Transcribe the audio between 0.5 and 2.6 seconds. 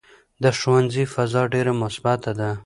ښوونځي فضا ډېره مثبته ده.